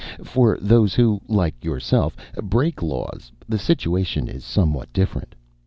For 0.23 0.57
those 0.59 0.95
who, 0.95 1.21
like 1.27 1.63
yourself, 1.63 2.15
break 2.41 2.81
laws, 2.81 3.31
the 3.47 3.59
situation 3.59 4.27
is 4.27 4.43
somewhat 4.43 4.91
different. 4.93 5.35